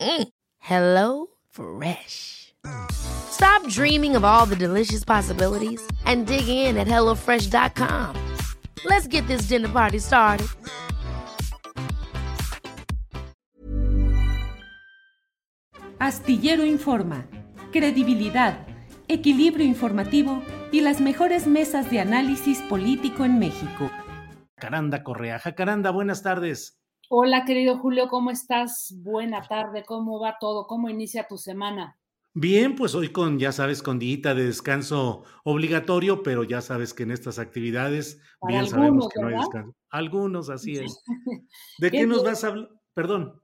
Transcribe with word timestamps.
Mm. 0.00 0.28
Hello 0.58 1.26
Fresh. 1.50 2.54
Stop 2.90 3.68
dreaming 3.68 4.16
of 4.16 4.24
all 4.24 4.46
the 4.46 4.56
delicious 4.56 5.04
possibilities 5.04 5.80
and 6.04 6.26
dig 6.26 6.48
in 6.48 6.76
at 6.76 6.86
HelloFresh.com. 6.86 8.14
Let's 8.84 9.06
get 9.06 9.26
this 9.26 9.48
dinner 9.48 9.68
party 9.68 9.98
started. 9.98 10.48
Astillero 15.98 16.64
Informa, 16.64 17.26
credibilidad, 17.72 18.66
equilibrio 19.08 19.64
informativo 19.64 20.42
y 20.70 20.82
las 20.82 21.00
mejores 21.00 21.46
mesas 21.46 21.90
de 21.90 22.00
análisis 22.00 22.60
político 22.68 23.24
en 23.24 23.38
México. 23.38 23.90
Jacaranda 24.58 25.02
Correa. 25.02 25.38
Jacaranda, 25.38 25.90
buenas 25.90 26.22
tardes. 26.22 26.78
Hola, 27.08 27.44
querido 27.44 27.78
Julio, 27.78 28.08
¿cómo 28.08 28.32
estás? 28.32 28.92
Buena 28.98 29.40
tarde, 29.40 29.84
¿cómo 29.86 30.18
va 30.18 30.38
todo? 30.40 30.66
¿Cómo 30.66 30.88
inicia 30.88 31.28
tu 31.28 31.38
semana? 31.38 31.96
Bien, 32.34 32.74
pues 32.74 32.96
hoy 32.96 33.12
con, 33.12 33.38
ya 33.38 33.52
sabes, 33.52 33.80
con 33.80 34.00
día 34.00 34.34
de 34.34 34.46
descanso 34.46 35.22
obligatorio, 35.44 36.24
pero 36.24 36.42
ya 36.42 36.60
sabes 36.60 36.92
que 36.92 37.04
en 37.04 37.12
estas 37.12 37.38
actividades, 37.38 38.20
bien 38.48 38.66
sabemos 38.66 39.08
que 39.08 39.20
no 39.20 39.28
hay 39.28 39.36
descanso. 39.36 39.72
Algunos, 39.88 40.50
así 40.50 40.78
es. 40.78 41.00
¿De 41.78 41.92
qué 41.92 42.08
nos 42.08 42.24
vas 42.24 42.42
a 42.42 42.48
hablar? 42.48 42.70
Perdón. 42.92 43.40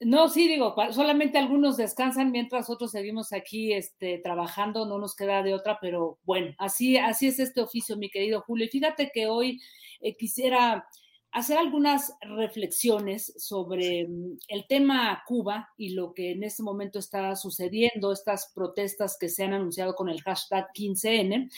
No, 0.00 0.28
sí, 0.28 0.46
digo, 0.46 0.76
solamente 0.92 1.38
algunos 1.38 1.78
descansan 1.78 2.30
mientras 2.30 2.68
otros 2.68 2.90
seguimos 2.90 3.32
aquí 3.32 3.72
este, 3.72 4.18
trabajando, 4.18 4.84
no 4.84 4.98
nos 4.98 5.16
queda 5.16 5.42
de 5.42 5.54
otra, 5.54 5.78
pero 5.80 6.18
bueno, 6.24 6.54
así, 6.58 6.98
así 6.98 7.28
es 7.28 7.40
este 7.40 7.62
oficio, 7.62 7.96
mi 7.96 8.10
querido 8.10 8.42
Julio. 8.42 8.66
Y 8.66 8.68
fíjate 8.68 9.10
que 9.12 9.28
hoy 9.28 9.60
eh, 10.00 10.14
quisiera 10.14 10.86
hacer 11.32 11.58
algunas 11.58 12.14
reflexiones 12.20 13.32
sobre 13.36 14.06
mm, 14.08 14.38
el 14.48 14.66
tema 14.66 15.22
Cuba 15.26 15.68
y 15.76 15.90
lo 15.90 16.14
que 16.14 16.32
en 16.32 16.42
este 16.44 16.62
momento 16.62 16.98
está 16.98 17.36
sucediendo, 17.36 18.12
estas 18.12 18.50
protestas 18.54 19.16
que 19.18 19.28
se 19.28 19.44
han 19.44 19.52
anunciado 19.52 19.94
con 19.94 20.08
el 20.08 20.22
hashtag 20.22 20.66
15N. 20.72 21.50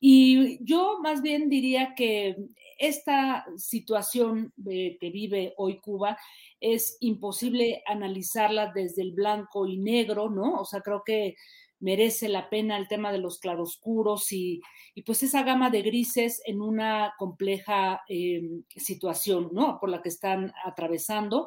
Y 0.00 0.64
yo 0.64 0.98
más 1.02 1.22
bien 1.22 1.48
diría 1.48 1.94
que 1.96 2.36
esta 2.78 3.44
situación 3.56 4.52
eh, 4.68 4.96
que 5.00 5.10
vive 5.10 5.54
hoy 5.56 5.78
Cuba 5.80 6.18
es 6.60 6.96
imposible 7.00 7.82
analizarla 7.86 8.72
desde 8.74 9.02
el 9.02 9.12
blanco 9.12 9.66
y 9.66 9.78
negro, 9.78 10.30
¿no? 10.30 10.60
O 10.60 10.64
sea, 10.64 10.80
creo 10.80 11.02
que 11.04 11.36
merece 11.82 12.28
la 12.28 12.48
pena 12.48 12.78
el 12.78 12.88
tema 12.88 13.12
de 13.12 13.18
los 13.18 13.38
claroscuros 13.38 14.32
y, 14.32 14.62
pues 15.04 15.22
esa 15.22 15.42
gama 15.42 15.68
de 15.68 15.82
grises 15.82 16.40
en 16.46 16.60
una 16.62 17.14
compleja 17.18 18.02
em, 18.08 18.62
situación, 18.76 19.50
¿no? 19.52 19.78
Por 19.80 19.90
la 19.90 20.00
que 20.00 20.08
están 20.08 20.52
atravesando. 20.64 21.46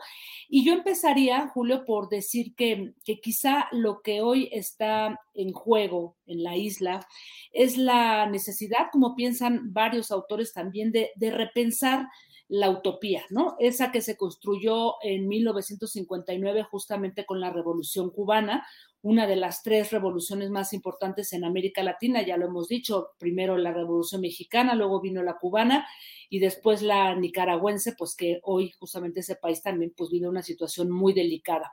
Y 0.50 0.66
yo 0.66 0.74
empezaría, 0.74 1.47
Julio, 1.47 1.85
por 1.85 2.09
decir 2.09 2.53
que, 2.56 2.94
que 3.03 3.22
quizá 3.22 3.68
lo 3.72 4.01
que 4.01 4.22
hoy 4.22 4.50
está 4.51 5.19
en 5.34 5.53
juego 5.53 6.18
en 6.25 6.44
la 6.44 6.57
isla 6.57 7.07
es 7.53 7.78
la 7.78 8.25
necesidad, 8.25 8.88
como 8.91 9.16
piensan 9.16 9.74
varios 9.74 10.12
autores 10.12 10.51
también, 10.51 10.91
de, 10.91 11.12
de 11.16 11.31
repensar 11.31 12.07
la 12.47 12.69
utopía, 12.69 13.24
¿no? 13.29 13.56
Esa 13.59 13.91
que 13.91 14.01
se 14.01 14.18
construyó 14.18 14.95
en 15.01 15.28
1959 15.28 16.63
justamente 16.63 17.25
con 17.25 17.40
la 17.40 17.51
Revolución 17.51 18.12
cubana, 18.12 18.66
una 19.05 19.27
de 19.27 19.35
las 19.35 19.61
tres 19.61 19.91
revoluciones 19.91 20.49
más 20.49 20.73
importantes 20.73 21.31
en 21.33 21.45
América 21.45 21.83
Latina, 21.83 22.25
ya 22.25 22.38
lo 22.38 22.47
hemos 22.47 22.67
dicho, 22.67 23.09
primero 23.19 23.55
la 23.55 23.71
Revolución 23.71 24.21
Mexicana, 24.21 24.73
luego 24.73 24.99
vino 24.99 25.21
la 25.21 25.38
cubana 25.38 25.88
y 26.27 26.39
después 26.39 26.81
la 26.81 27.13
nicaragüense, 27.13 27.94
pues 27.95 28.15
que 28.15 28.39
hoy 28.41 28.71
justamente 28.79 29.19
ese 29.19 29.35
país 29.35 29.61
también 29.61 29.94
pues 29.95 30.09
vive 30.09 30.27
una 30.27 30.41
situación 30.41 30.89
muy 30.89 31.13
delicada. 31.13 31.71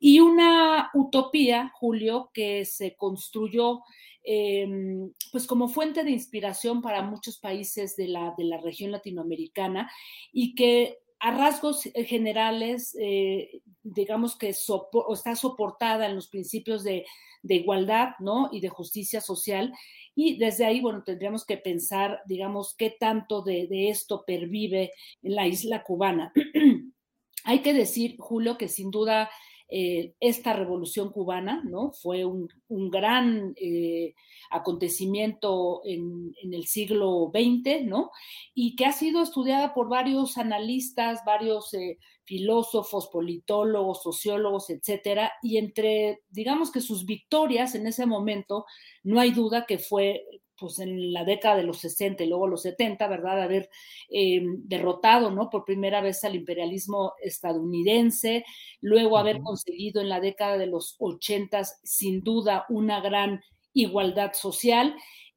Y 0.00 0.20
una 0.20 0.90
utopía, 0.94 1.70
Julio, 1.74 2.30
que 2.32 2.64
se 2.64 2.96
construyó 2.96 3.80
em, 4.24 5.12
pues 5.30 5.46
como 5.46 5.68
fuente 5.68 6.04
de 6.04 6.12
inspiración 6.12 6.80
para 6.80 7.02
muchos 7.02 7.38
países 7.38 7.96
de 7.96 8.08
la, 8.08 8.32
de 8.38 8.44
la 8.44 8.56
región 8.56 8.92
latinoamericana 8.92 9.90
y 10.32 10.54
que 10.54 11.02
a 11.22 11.30
rasgos 11.30 11.84
generales, 11.94 12.96
eh, 13.00 13.62
digamos 13.84 14.36
que 14.36 14.48
está 14.48 15.36
soportada 15.36 16.06
en 16.06 16.16
los 16.16 16.26
principios 16.26 16.82
de, 16.82 17.06
igualdad, 17.44 18.14
¿no? 18.18 18.48
Y 18.50 18.60
de 18.60 18.68
justicia 18.68 19.20
social. 19.20 19.72
Y 20.16 20.38
desde 20.38 20.64
ahí, 20.64 20.80
bueno, 20.80 21.04
tendríamos 21.04 21.46
que 21.46 21.56
pensar, 21.56 22.20
digamos, 22.26 22.74
qué 22.76 22.90
tanto 22.90 23.42
de, 23.42 23.68
esto 23.88 24.24
pervive 24.26 24.90
en 25.22 25.36
la 25.36 25.46
isla 25.46 25.84
cubana. 25.84 26.32
Hay 27.44 27.60
que 27.60 27.72
decir, 27.72 28.16
Julio, 28.18 28.58
que 28.58 28.66
sin 28.66 28.90
duda 28.90 29.30
eh, 29.74 30.12
esta 30.20 30.52
revolución 30.52 31.10
cubana, 31.12 31.62
¿no? 31.64 31.92
Fue 31.92 32.26
un, 32.26 32.46
gran 32.90 33.54
eh, 33.56 34.12
acontecimiento 34.50 35.80
en, 35.86 36.34
el 36.42 36.66
siglo 36.66 37.32
XX, 37.32 37.86
¿no? 37.86 38.10
Y 38.54 38.76
que 38.76 38.84
ha 38.84 38.92
sido 38.92 39.22
estudiada 39.22 39.72
por 39.72 39.88
varios 39.88 40.36
analistas, 40.36 41.20
varios 41.24 41.72
eh, 41.72 41.96
filósofos, 42.24 43.08
politólogos, 43.08 44.02
sociólogos, 44.02 44.68
etcétera, 44.68 45.32
y 45.42 45.56
entre, 45.56 46.20
digamos 46.28 46.70
que 46.70 46.82
sus 46.82 47.06
victorias 47.06 47.74
en 47.74 47.86
ese 47.86 48.04
momento, 48.04 48.66
no 49.02 49.20
hay 49.20 49.30
duda 49.30 49.64
que 49.64 49.78
fue 49.78 50.22
pues 50.58 50.78
en 50.78 51.12
la 51.12 51.24
década 51.24 51.56
de 51.56 51.64
los 51.64 51.78
60 51.78 52.24
y 52.24 52.28
luego 52.28 52.46
los 52.46 52.62
70, 52.62 53.06
¿verdad? 53.08 53.42
Haber 53.42 53.68
eh, 54.08 54.42
derrotado, 54.58 55.30
¿no? 55.30 55.50
Por 55.50 55.64
primera 55.64 56.00
vez 56.00 56.22
al 56.24 56.34
imperialismo 56.34 57.14
estadounidense, 57.22 58.44
luego 58.80 59.18
haber 59.18 59.40
conseguido 59.40 60.00
en 60.00 60.08
la 60.08 60.20
década 60.20 60.58
de 60.58 60.66
los 60.66 60.96
80, 60.98 61.62
sin 61.82 62.22
duda, 62.22 62.66
una 62.68 63.00
gran 63.00 63.42
igualdad 63.74 64.32
social 64.34 64.94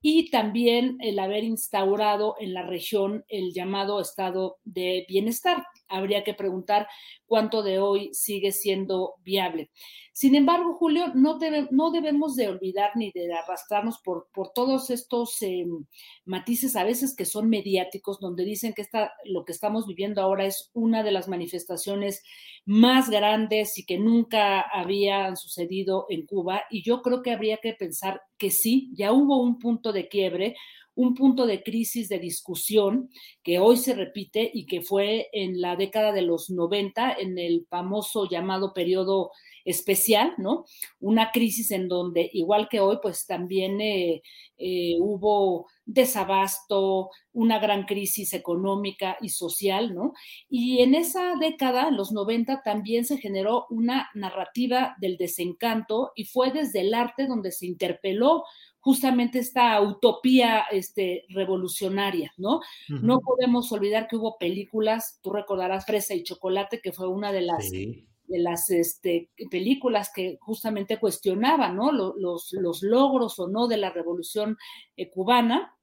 y 0.08 0.30
también 0.30 0.98
el 1.00 1.18
haber 1.18 1.44
instaurado 1.44 2.36
en 2.40 2.54
la 2.54 2.62
región 2.62 3.26
el 3.28 3.54
llamado 3.54 4.00
estado 4.00 4.60
de 4.64 5.06
bienestar. 5.10 5.66
Habría 5.88 6.24
que 6.24 6.34
preguntar 6.34 6.88
cuánto 7.26 7.64
de 7.64 7.80
hoy 7.80 8.10
sigue 8.14 8.52
siendo 8.52 9.16
viable. 9.24 9.70
Sin 10.18 10.34
embargo, 10.34 10.76
Julio, 10.76 11.12
no, 11.14 11.38
debemos 11.38 12.36
de 12.38 12.48
olvidar 12.48 12.92
ni 12.96 13.12
de 13.12 13.34
arrastrarnos 13.34 14.00
por, 14.00 14.30
todos 14.54 14.90
estos 14.90 15.42
em, 15.42 15.86
matices 16.24 16.78
a 16.78 16.86
veces 16.86 17.14
que 17.14 17.26
son 17.26 17.50
mediáticos, 17.50 18.22
donde 18.22 18.46
dicen 18.46 18.74
que 18.74 18.86
lo 19.26 19.44
que 19.44 19.52
estamos 19.52 19.86
viviendo 19.86 20.22
ahora 20.22 20.46
es 20.46 20.72
una 20.74 21.04
de 21.04 21.12
las 21.12 21.28
manifestaciones 21.28 22.24
más 22.66 23.10
grandes 23.10 23.78
y 23.78 23.86
que 23.86 23.98
nunca 23.98 24.62
habían 24.62 25.36
sucedido 25.36 26.06
en 26.08 26.26
Cuba. 26.26 26.64
Y 26.70 26.82
yo 26.82 27.02
creo 27.02 27.22
que 27.22 27.32
habría 27.32 27.58
que 27.58 27.74
pensar 27.74 28.22
que 28.38 28.52
sí, 28.52 28.92
ya 28.94 29.12
hubo 29.12 29.42
un 29.42 29.60
punto 29.60 29.92
de 29.92 30.08
quiebre, 30.08 30.56
un 30.96 31.14
punto 31.14 31.46
de 31.46 31.62
crisis, 31.62 32.10
de 32.10 32.20
discusión, 32.20 33.10
que 33.44 33.60
hoy 33.60 33.78
se 33.78 33.94
repite 33.94 34.50
y 34.54 34.66
que 34.66 34.82
fue 34.82 35.30
en 35.34 35.62
la 35.62 35.76
década 35.76 36.12
de 36.12 36.22
los 36.22 36.50
90, 36.50 37.14
en 37.20 37.38
el 37.38 37.66
famoso 37.70 38.28
llamado 38.30 38.74
periodo 38.74 39.32
especial, 39.66 40.34
¿no? 40.38 40.66
Una 41.00 41.32
crisis 41.32 41.72
en 41.72 41.88
donde, 41.88 42.30
igual 42.34 42.70
que 42.70 42.80
hoy, 42.80 43.00
pues 43.02 43.26
también 43.26 43.82
eh, 43.82 44.22
eh, 44.58 44.96
hubo 45.00 45.68
desabasto, 45.86 47.10
una 47.34 47.60
gran 47.60 47.84
crisis 47.86 48.34
económica 48.34 49.18
y 49.22 49.30
social, 49.30 49.94
¿no? 49.94 50.14
Y 50.50 50.82
en 50.82 50.96
esa 50.96 51.34
década, 51.40 51.92
los 51.92 52.12
90, 52.12 52.62
también 52.64 53.06
se 53.06 53.18
generó 53.18 53.66
una 53.70 54.10
narrativa 54.14 54.96
del 55.00 55.18
desencanto 55.18 56.12
y 56.16 56.26
fue 56.26 56.52
desde 56.52 56.82
el 56.82 56.94
arte 56.94 57.28
donde 57.28 57.52
se 57.52 57.66
interpeló 57.66 58.44
justamente 58.86 59.40
esta 59.40 59.82
utopía 59.82 60.66
este, 60.72 61.26
revolucionaria, 61.30 62.32
¿no? 62.38 62.60
No 62.88 63.20
podemos 63.20 63.72
olvidar 63.72 64.08
que 64.08 64.16
hubo 64.16 64.38
películas, 64.38 65.20
tú 65.24 65.34
recordarás 65.34 65.88
Fresa 65.88 66.14
y 66.14 66.22
Chocolate, 66.22 66.82
que 66.82 66.92
fue 66.92 67.08
una 67.08 67.32
de 67.32 67.42
las, 67.42 67.72
de 67.72 68.06
las 68.28 68.70
este, 68.70 69.32
películas 69.50 70.12
que 70.14 70.38
justamente 70.40 71.00
cuestionaban, 71.00 71.76
¿no? 71.76 71.92
Los, 71.92 72.54
los, 72.54 72.84
logros 72.84 73.40
o 73.40 73.48
no 73.48 73.68
de 73.68 73.78
la 73.78 73.90
revolución 73.90 74.56
eh, 74.98 75.10
cubana. 75.10 75.75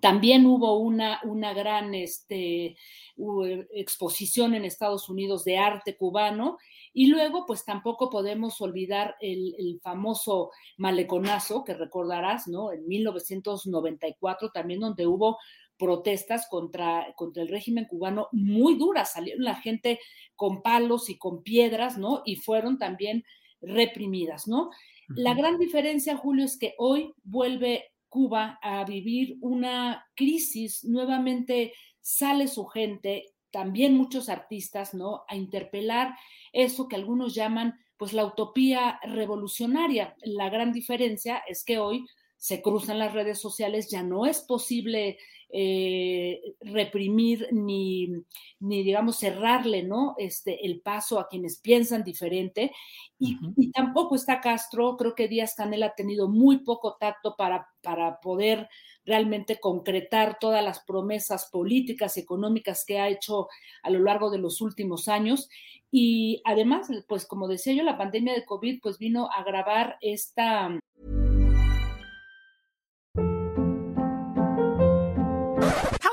También 0.00 0.46
hubo 0.46 0.78
una, 0.78 1.20
una 1.24 1.52
gran 1.52 1.94
este, 1.94 2.76
exposición 3.74 4.54
en 4.54 4.64
Estados 4.64 5.08
Unidos 5.08 5.44
de 5.44 5.58
arte 5.58 5.96
cubano 5.96 6.56
y 6.92 7.08
luego, 7.08 7.44
pues 7.46 7.64
tampoco 7.64 8.08
podemos 8.08 8.60
olvidar 8.60 9.16
el, 9.20 9.80
famoso 9.82 10.50
maleconazo 10.78 11.64
que 11.64 11.74
recordarás, 11.74 12.48
¿no? 12.48 12.72
En 12.72 12.86
1994 12.86 14.50
también 14.52 14.80
donde 14.80 15.06
hubo 15.06 15.38
protestas 15.76 16.46
contra, 16.48 17.12
contra 17.16 17.42
el 17.42 17.48
régimen 17.48 17.86
cubano 17.86 18.28
muy 18.32 18.76
duras, 18.76 19.12
salieron 19.12 19.44
la 19.44 19.56
gente 19.56 20.00
con 20.34 20.62
palos 20.62 21.10
y 21.10 21.18
con 21.18 21.42
piedras, 21.42 21.98
¿no? 21.98 22.22
Y 22.24 22.36
fueron 22.36 22.78
también 22.78 23.24
reprimidas, 23.60 24.46
¿no? 24.48 24.70
La 25.08 25.34
gran 25.34 25.58
diferencia, 25.58 26.16
Julio, 26.16 26.44
es 26.44 26.56
que 26.58 26.74
hoy 26.78 27.12
vuelve 27.24 27.93
Cuba 28.14 28.60
a 28.62 28.84
vivir 28.84 29.38
una 29.40 30.06
crisis, 30.14 30.84
nuevamente 30.84 31.72
sale 32.00 32.46
su 32.46 32.64
gente, 32.66 33.34
también 33.50 33.96
muchos 33.96 34.28
artistas, 34.28 34.94
¿no? 34.94 35.24
A 35.26 35.34
interpelar 35.34 36.14
eso 36.52 36.86
que 36.86 36.94
algunos 36.94 37.34
llaman, 37.34 37.74
pues, 37.96 38.12
la 38.12 38.24
utopía 38.24 39.00
revolucionaria. 39.02 40.14
La 40.22 40.48
gran 40.48 40.72
diferencia 40.72 41.42
es 41.48 41.64
que 41.64 41.80
hoy 41.80 42.06
se 42.44 42.60
cruzan 42.60 42.98
las 42.98 43.14
redes 43.14 43.38
sociales, 43.38 43.88
ya 43.90 44.02
no 44.02 44.26
es 44.26 44.42
posible 44.42 45.16
eh, 45.48 46.42
reprimir 46.60 47.48
ni, 47.52 48.10
ni, 48.60 48.82
digamos, 48.82 49.16
cerrarle, 49.16 49.82
¿no? 49.82 50.14
Este, 50.18 50.66
el 50.66 50.82
paso 50.82 51.18
a 51.18 51.26
quienes 51.26 51.58
piensan 51.58 52.04
diferente. 52.04 52.70
Y, 53.18 53.38
y, 53.56 53.70
tampoco 53.70 54.14
está 54.14 54.42
Castro, 54.42 54.98
creo 54.98 55.14
que 55.14 55.26
Díaz 55.26 55.54
Canel 55.54 55.84
ha 55.84 55.94
tenido 55.94 56.28
muy 56.28 56.58
poco 56.58 56.98
tacto 57.00 57.34
para, 57.34 57.66
para 57.80 58.20
poder 58.20 58.68
realmente 59.06 59.58
concretar 59.58 60.38
todas 60.38 60.62
las 60.62 60.80
promesas 60.80 61.48
políticas 61.50 62.18
y 62.18 62.20
económicas 62.20 62.84
que 62.86 62.98
ha 62.98 63.08
hecho 63.08 63.48
a 63.82 63.88
lo 63.88 64.00
largo 64.00 64.30
de 64.30 64.38
los 64.38 64.60
últimos 64.60 65.08
años. 65.08 65.48
Y 65.90 66.42
además, 66.44 66.88
pues 67.08 67.24
como 67.24 67.48
decía 67.48 67.72
yo, 67.72 67.84
la 67.84 67.96
pandemia 67.96 68.34
de 68.34 68.44
COVID 68.44 68.80
pues 68.82 68.98
vino 68.98 69.30
a 69.30 69.40
agravar 69.40 69.96
esta... 70.02 70.78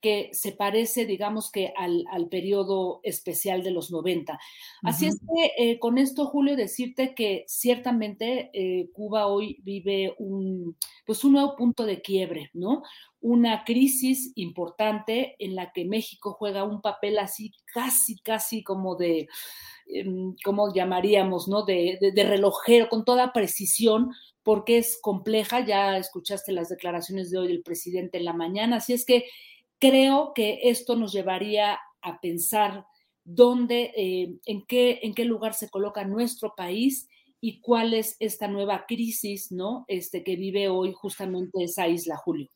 que 0.00 0.30
se 0.32 0.52
parece, 0.52 1.06
digamos 1.06 1.50
que 1.50 1.72
al, 1.76 2.04
al 2.10 2.28
periodo 2.28 3.00
especial 3.02 3.62
de 3.62 3.70
los 3.70 3.90
90. 3.90 4.38
Así 4.82 5.06
es 5.06 5.18
que 5.18 5.52
eh, 5.58 5.78
con 5.78 5.98
esto, 5.98 6.26
Julio, 6.26 6.56
decirte 6.56 7.14
que 7.14 7.44
ciertamente 7.48 8.50
eh, 8.52 8.90
Cuba 8.92 9.26
hoy 9.26 9.58
vive 9.62 10.14
un, 10.18 10.76
pues 11.06 11.24
un 11.24 11.32
nuevo 11.32 11.56
punto 11.56 11.84
de 11.84 12.02
quiebre, 12.02 12.50
¿no? 12.52 12.82
Una 13.20 13.64
crisis 13.64 14.32
importante 14.36 15.34
en 15.38 15.54
la 15.54 15.72
que 15.72 15.84
México 15.84 16.32
juega 16.38 16.64
un 16.64 16.82
papel 16.82 17.18
así, 17.18 17.52
casi, 17.72 18.18
casi 18.18 18.62
como 18.62 18.96
de, 18.96 19.28
em, 19.86 20.36
¿cómo 20.44 20.72
llamaríamos, 20.74 21.48
no? 21.48 21.64
De, 21.64 21.98
de, 22.00 22.12
de 22.12 22.24
relojero, 22.24 22.88
con 22.88 23.04
toda 23.04 23.32
precisión, 23.32 24.10
porque 24.42 24.78
es 24.78 24.98
compleja. 25.00 25.64
Ya 25.64 25.96
escuchaste 25.96 26.52
las 26.52 26.68
declaraciones 26.68 27.30
de 27.30 27.38
hoy 27.38 27.48
del 27.48 27.62
presidente 27.62 28.18
en 28.18 28.26
la 28.26 28.34
mañana. 28.34 28.76
Así 28.76 28.92
es 28.92 29.04
que 29.04 29.24
creo 29.78 30.32
que 30.34 30.60
esto 30.64 30.96
nos 30.96 31.12
llevaría 31.12 31.78
a 32.02 32.20
pensar 32.20 32.84
dónde, 33.24 33.92
eh, 33.96 34.38
en, 34.46 34.64
qué, 34.66 35.00
en 35.02 35.14
qué 35.14 35.24
lugar 35.24 35.54
se 35.54 35.68
coloca 35.68 36.04
nuestro 36.04 36.54
país 36.56 37.08
y 37.40 37.60
cuál 37.60 37.94
es 37.94 38.16
esta 38.20 38.48
nueva 38.48 38.86
crisis, 38.86 39.52
¿no? 39.52 39.84
Este 39.88 40.22
que 40.24 40.36
vive 40.36 40.68
hoy 40.68 40.92
justamente 40.94 41.64
esa 41.64 41.88
isla, 41.88 42.16
Julio. 42.16 42.48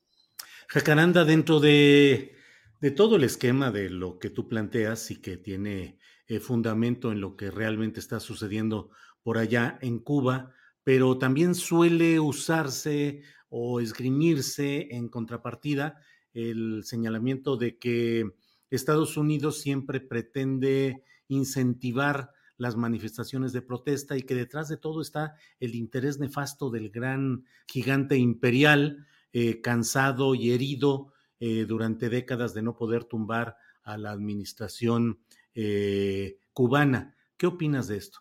Jacaranda, 0.69 1.25
dentro 1.25 1.61
de, 1.61 2.34
de 2.81 2.90
todo 2.90 3.17
el 3.17 3.25
esquema 3.25 3.70
de 3.70 3.90
lo 3.90 4.19
que 4.19 4.31
tú 4.31 4.49
planteas 4.49 5.11
y 5.11 5.20
que 5.20 5.37
tiene 5.37 5.99
eh, 6.28 6.38
fundamento 6.38 7.11
en 7.11 7.20
lo 7.20 7.37
que 7.37 7.50
realmente 7.50 7.99
está 7.99 8.20
sucediendo 8.20 8.90
por 9.22 9.37
allá 9.37 9.78
en 9.82 9.99
Cuba, 9.99 10.55
pero 10.84 11.19
también 11.19 11.55
suele 11.55 12.20
usarse 12.20 13.22
o 13.48 13.81
esgrimirse 13.81 14.89
en 14.93 15.08
contrapartida 15.08 16.00
el 16.34 16.82
señalamiento 16.84 17.56
de 17.56 17.79
que 17.79 18.31
Estados 18.70 19.17
Unidos 19.17 19.60
siempre 19.60 20.01
pretende 20.01 21.03
incentivar 21.29 22.32
las 22.56 22.77
manifestaciones 22.77 23.53
de 23.53 23.63
protesta 23.63 24.19
y 24.19 24.22
que 24.22 24.34
detrás 24.34 24.69
de 24.69 24.77
todo 24.77 25.01
está 25.01 25.34
el 25.60 25.75
interés 25.75 26.19
nefasto 26.19 26.70
del 26.70 26.91
gran 26.91 27.46
gigante 27.67 28.19
imperial, 28.19 29.06
eh, 29.32 29.63
cansado 29.63 30.34
y 30.34 30.53
herido 30.53 31.13
eh, 31.39 31.65
durante 31.67 32.10
décadas 32.10 32.53
de 32.53 32.63
no 32.63 32.77
poder 32.77 33.05
tumbar 33.05 33.56
a 33.82 33.96
la 33.96 34.10
administración 34.10 35.20
eh, 35.55 36.39
cubana. 36.53 37.17
¿Qué 37.39 37.46
opinas 37.46 37.89
de 37.89 37.96
esto? 37.96 38.20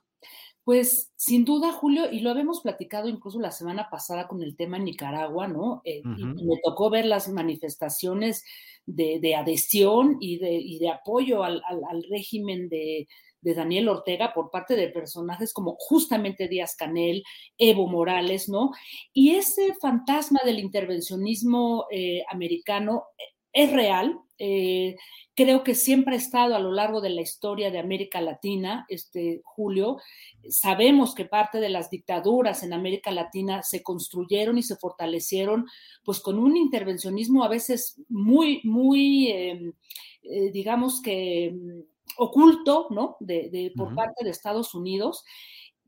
Pues 0.70 1.12
sin 1.16 1.46
duda, 1.46 1.72
Julio, 1.72 2.12
y 2.12 2.20
lo 2.20 2.30
habíamos 2.30 2.62
platicado 2.62 3.10
incluso 3.10 3.40
la 3.40 3.50
semana 3.50 3.90
pasada 3.90 4.28
con 4.28 4.44
el 4.44 4.56
tema 4.56 4.78
en 4.78 4.84
Nicaragua, 4.84 5.48
¿no? 5.48 5.82
Eh, 5.84 6.04
y 6.06 6.46
me 6.46 6.60
tocó 6.64 6.92
ver 6.92 7.06
las 7.06 7.28
manifestaciones 7.28 8.44
de, 8.86 9.36
adhesión 9.36 10.18
y 10.20 10.38
de, 10.38 10.78
de 10.80 10.90
apoyo 10.92 11.44
al, 11.44 11.64
régimen 12.12 12.70
de, 12.70 13.08
Daniel 13.42 13.90
Ortega 13.90 14.32
por 14.32 14.52
parte 14.52 14.76
de 14.76 14.90
personajes 14.90 15.54
como 15.54 15.76
justamente 15.80 16.48
Díaz 16.48 16.76
Canel, 16.76 17.24
Evo 17.58 17.88
Morales, 17.88 18.48
¿no? 18.48 18.70
Y 19.12 19.32
ese 19.32 19.74
fantasma 19.74 20.40
del 20.46 20.60
intervencionismo 20.60 21.88
eh, 21.90 22.22
americano 22.30 23.06
eh, 23.18 23.24
es 23.54 23.74
real. 23.74 24.20
Creo 25.40 25.64
que 25.64 25.74
siempre 25.74 26.16
ha 26.16 26.18
estado 26.18 26.54
a 26.54 26.60
lo 26.60 26.74
largo 26.74 27.00
de 27.00 27.12
la 27.12 27.22
historia 27.22 27.72
de 27.72 27.80
América 27.80 28.20
Latina, 28.20 28.86
este 28.90 29.40
Julio. 29.46 29.96
Sabemos 30.50 31.16
que 31.16 31.24
parte 31.24 31.62
de 31.62 31.70
las 31.70 31.90
dictaduras 31.90 32.62
en 32.62 32.74
América 32.74 33.10
Latina 33.10 33.64
se 33.64 33.82
construyeron 33.82 34.58
y 34.58 34.64
se 34.64 34.76
fortalecieron, 34.76 35.66
pues 36.04 36.20
con 36.20 36.40
un 36.40 36.58
intervencionismo 36.58 37.46
a 37.46 37.48
veces 37.48 38.02
muy, 38.10 38.60
muy, 38.66 39.32
em, 39.32 39.72
eh, 40.24 40.52
digamos 40.52 41.02
que 41.02 41.56
oculto, 42.18 42.88
¿no? 42.90 43.16
De, 43.22 43.72
por 43.78 43.96
parte 43.96 44.26
de 44.26 44.32
Estados 44.32 44.76
Unidos, 44.76 45.24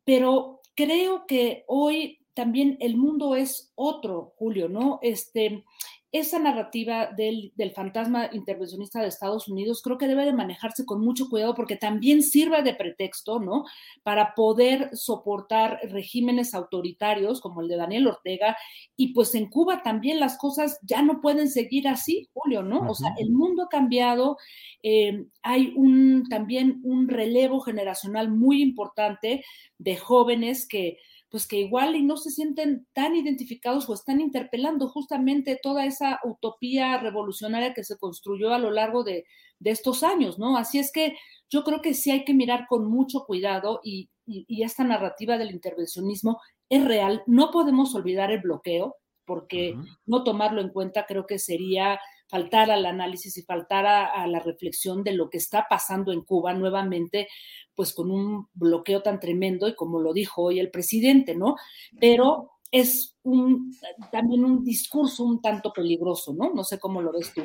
pero 0.05 0.62
creo 0.75 1.25
que 1.27 1.65
hoy 1.67 2.20
también 2.34 2.77
el 2.79 2.96
mundo 2.96 3.36
es 3.36 3.74
otro, 3.75 4.31
Julio, 4.38 4.70
¿no? 4.70 5.00
Este, 5.01 5.65
esa 6.12 6.39
narrativa 6.39 7.10
del, 7.15 7.53
fantasma 7.74 8.30
intervencionista 8.34 9.01
de 9.01 9.08
Estados 9.08 9.48
Unidos 9.48 9.82
creo 9.82 9.98
que 9.98 10.08
debe 10.08 10.25
de 10.25 10.34
manejarse 10.34 10.86
con 10.86 11.00
mucho 11.01 11.30
cuidado 11.30 11.56
porque 11.56 11.77
también 11.77 12.22
sirve 12.22 12.63
de 12.63 12.75
pretexto, 12.75 13.39
¿no? 13.39 13.63
Para 14.03 14.36
poder 14.36 14.89
soportar 14.94 15.80
regímenes 15.84 16.53
autoritarios 16.53 17.39
como 17.39 17.62
el 17.62 17.70
de 17.70 17.77
Daniel 17.77 18.08
Ortega 18.08 18.58
y 18.98 19.13
pues 19.13 19.34
en 19.36 19.50
Cuba 19.50 19.84
también 19.84 20.20
las 20.20 20.38
cosas 20.38 20.80
ya 20.82 21.01
no 21.01 21.22
pueden 21.22 21.50
seguir 21.50 21.88
así, 21.88 22.27
Julio, 22.34 22.62
¿no? 22.62 22.89
O 22.89 22.94
sea, 22.94 23.13
el 23.18 23.32
mundo 23.32 23.63
ha 23.63 23.70
cambiado, 23.70 24.38
eh, 24.84 25.25
hay 25.41 25.74
un, 25.77 26.27
también 26.30 26.82
un 26.84 27.08
relevo 27.08 27.62
generacional 27.62 28.30
muy 28.30 28.62
importante 28.62 29.46
de 29.77 29.96
jóvenes 29.96 30.68
que 30.68 30.98
pues 31.32 31.48
que 31.48 31.58
igual 31.58 31.96
y 31.96 32.04
no 32.04 32.18
se 32.18 32.30
sienten 32.30 32.86
tan 32.92 33.16
identificados 33.16 33.90
o 33.90 33.94
están 33.94 34.20
interpelando 34.20 34.90
justamente 34.90 35.58
toda 35.64 35.86
esa 35.86 36.20
utopía 36.26 36.98
revolucionaria 36.98 37.74
que 37.74 37.86
se 37.86 37.98
construyó 37.98 38.54
a 38.54 38.60
lo 38.60 38.70
largo 38.70 39.04
de, 39.06 39.26
estos 39.64 40.04
años, 40.04 40.40
¿no? 40.40 40.58
Así 40.58 40.80
es 40.80 40.92
que 40.92 41.16
yo 41.50 41.64
creo 41.64 41.82
que 41.82 41.94
sí 41.94 42.10
hay 42.12 42.26
que 42.26 42.34
mirar 42.34 42.66
con 42.68 42.90
mucho 42.90 43.26
cuidado 43.26 43.80
y, 43.84 44.10
esta 44.48 44.84
narrativa 44.84 45.38
del 45.38 45.52
intervencionismo 45.52 46.40
es 46.70 46.86
real. 46.86 47.22
No 47.28 47.52
podemos 47.52 47.94
olvidar 47.96 48.32
el 48.32 48.40
bloqueo, 48.40 48.96
porque 49.26 49.76
no 50.06 50.24
tomarlo 50.24 50.62
en 50.62 50.70
cuenta 50.70 51.06
creo 51.06 51.28
que 51.28 51.38
sería 51.38 52.00
faltar 52.32 52.72
al 52.72 52.86
análisis 52.86 53.36
y 53.38 53.42
faltar 53.42 53.86
a, 53.86 54.26
la 54.26 54.40
reflexión 54.40 55.04
de 55.04 55.12
lo 55.12 55.30
que 55.30 55.38
está 55.38 55.68
pasando 55.70 56.14
en 56.14 56.22
Cuba 56.22 56.54
nuevamente, 56.54 57.28
pues 57.76 57.94
con 57.94 58.10
un 58.10 58.48
bloqueo 58.54 59.02
tan 59.04 59.20
tremendo 59.20 59.68
y 59.68 59.76
como 59.76 60.00
lo 60.00 60.14
dijo 60.14 60.44
hoy 60.44 60.62
el 60.62 60.72
presidente, 60.72 61.36
¿no? 61.36 61.58
Pero 62.00 62.52
es 62.72 63.18
un, 63.24 63.76
también 64.14 64.46
un 64.46 64.64
discurso 64.64 65.26
un 65.26 65.42
tanto 65.42 65.74
peligroso, 65.74 66.34
¿no? 66.34 66.54
No 66.54 66.64
sé 66.64 66.80
cómo 66.80 67.02
lo 67.02 67.12
ves 67.12 67.34
tú. 67.34 67.44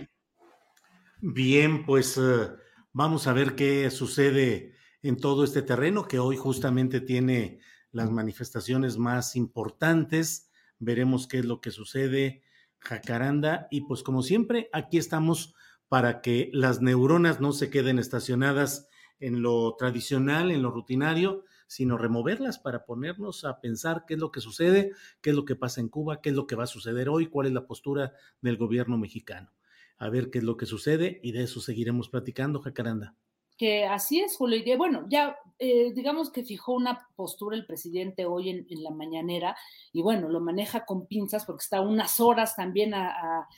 Bien, 1.21 1.85
pues 1.85 2.17
eh, 2.17 2.49
vamos 2.93 3.27
a 3.27 3.33
ver 3.33 3.57
qué 3.57 3.91
sucede 3.91 4.73
en 5.03 5.17
todo 5.17 5.43
este 5.43 5.63
terreno 5.63 6.07
que 6.07 6.21
hoy 6.21 6.37
justamente 6.37 7.01
tiene 7.01 7.59
las 7.91 8.13
manifestaciones 8.13 8.99
más 8.99 9.35
importantes. 9.35 10.49
Veremos 10.79 11.27
qué 11.27 11.41
es 11.41 11.45
lo 11.45 11.61
que 11.61 11.73
sucede 11.73 12.45
Jacaranda. 12.87 13.67
Y 13.71 13.83
pues 13.83 14.03
como 14.03 14.23
siempre, 14.23 14.69
aquí 14.73 14.99
estamos 14.99 15.55
para 15.89 16.21
que 16.21 16.51
las 16.53 16.81
neuronas 16.81 17.41
no 17.41 17.53
se 17.53 17.71
queden 17.71 17.99
estacionadas 17.99 18.89
en 19.19 19.43
lo 19.43 19.75
tradicional, 19.77 20.51
en 20.51 20.63
lo 20.63 20.71
rutinario, 20.71 21.45
sino 21.67 21.99
removerlas 21.99 22.59
para 22.59 22.85
ponernos 22.85 23.45
a 23.45 23.61
pensar 23.61 24.05
qué 24.07 24.15
es 24.15 24.21
lo 24.21 24.31
que 24.31 24.41
sucede, 24.41 24.93
qué 25.21 25.31
es 25.31 25.37
lo 25.37 25.45
que 25.45 25.57
pasa 25.57 25.81
en 25.81 25.89
Cuba, 25.89 26.21
qué 26.21 26.31
es 26.31 26.37
lo 26.37 26.47
que 26.47 26.55
va 26.55 26.65
a 26.65 26.69
suceder 26.69 27.09
hoy, 27.09 27.27
cuál 27.27 27.49
es 27.49 27.53
la 27.53 27.67
postura 27.67 28.13
del 28.41 28.57
gobierno 28.57 28.99
mexicano. 28.99 29.53
A 29.99 30.09
ver 30.09 30.31
qué 30.31 30.39
es 30.39 30.45
lo 30.45 30.57
que 30.57 30.67
sucede 30.67 31.21
y 31.23 31.33
de 31.33 31.45
eso 31.45 31.61
seguiremos 31.61 32.09
platicando, 32.09 32.61
Jacaranda 32.61 33.17
que 33.57 33.85
así 33.85 34.21
es, 34.21 34.37
Julio. 34.37 34.61
Y 34.65 34.77
bueno, 34.77 35.07
ya 35.09 35.37
eh, 35.59 35.93
digamos 35.95 36.31
que 36.31 36.45
fijó 36.45 36.75
una 36.75 37.09
postura 37.17 37.57
el 37.57 37.65
presidente 37.65 38.27
hoy 38.27 38.51
en, 38.51 38.67
la 38.83 38.91
mañanera 38.91 39.57
y 39.91 40.03
bueno, 40.03 40.29
lo 40.29 40.39
maneja 40.41 40.85
con 40.85 41.07
pinzas 41.07 41.47
porque 41.47 41.63
está 41.63 41.81
unas 41.81 42.21
horas 42.21 42.55
también 42.57 42.93
a, 42.93 43.49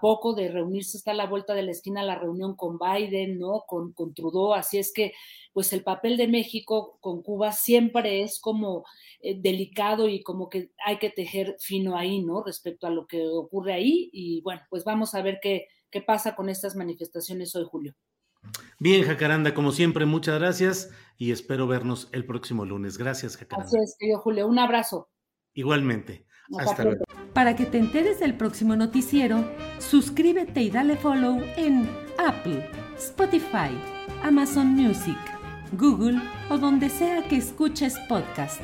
poco 0.00 0.34
de 0.34 0.48
reunirse, 0.50 0.96
está 0.96 1.12
a 1.12 1.14
la 1.14 1.26
vuelta 1.26 1.54
de 1.54 1.62
la 1.62 1.70
esquina 1.70 2.02
la 2.02 2.18
reunión 2.18 2.56
con 2.56 2.78
Biden, 2.78 3.38
¿no? 3.38 3.64
Con, 3.68 3.92
con 3.92 4.14
Trudeau, 4.14 4.54
así 4.54 4.78
es 4.78 4.92
que 4.92 5.12
pues 5.52 5.72
el 5.72 5.84
papel 5.84 6.16
de 6.16 6.26
México 6.26 6.98
con 7.00 7.22
Cuba 7.22 7.52
siempre 7.52 8.22
es 8.22 8.40
como 8.40 8.84
eh, 9.20 9.38
delicado 9.40 10.08
y 10.08 10.22
como 10.22 10.48
que 10.48 10.72
hay 10.84 10.98
que 10.98 11.10
tejer 11.10 11.56
fino 11.60 11.96
ahí, 11.96 12.20
¿no? 12.22 12.42
Respecto 12.42 12.86
a 12.88 12.90
lo 12.90 13.06
que 13.06 13.24
ocurre 13.26 13.74
ahí 13.74 14.10
y 14.12 14.40
bueno, 14.42 14.62
pues 14.70 14.84
vamos 14.84 15.14
a 15.14 15.22
ver 15.22 15.38
qué, 15.40 15.68
qué 15.90 16.00
pasa 16.02 16.34
con 16.34 16.48
estas 16.48 16.74
manifestaciones 16.74 17.54
hoy, 17.54 17.64
Julio. 17.64 17.94
Bien, 18.78 19.04
Jacaranda, 19.04 19.54
como 19.54 19.72
siempre, 19.72 20.06
muchas 20.06 20.38
gracias 20.38 20.90
y 21.16 21.32
espero 21.32 21.66
vernos 21.66 22.08
el 22.12 22.24
próximo 22.24 22.64
lunes. 22.64 22.98
Gracias, 22.98 23.36
Jacaranda. 23.36 23.66
Así 23.66 23.76
es, 23.78 23.96
querido 23.98 24.18
Julio. 24.18 24.46
Un 24.46 24.58
abrazo. 24.58 25.08
Igualmente. 25.54 26.26
Hasta 26.58 26.84
luego. 26.84 27.04
Para 27.32 27.56
que 27.56 27.66
te 27.66 27.78
enteres 27.78 28.20
del 28.20 28.36
próximo 28.36 28.76
noticiero, 28.76 29.44
suscríbete 29.78 30.62
y 30.62 30.70
dale 30.70 30.96
follow 30.96 31.40
en 31.56 31.88
Apple, 32.18 32.68
Spotify, 32.96 33.70
Amazon 34.22 34.68
Music, 34.68 35.18
Google 35.72 36.20
o 36.50 36.58
donde 36.58 36.90
sea 36.90 37.26
que 37.28 37.36
escuches 37.36 37.98
podcast. 38.08 38.60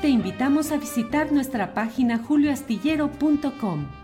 Te 0.00 0.08
invitamos 0.08 0.70
a 0.72 0.76
visitar 0.76 1.32
nuestra 1.32 1.72
página 1.72 2.18
julioastillero.com. 2.18 4.03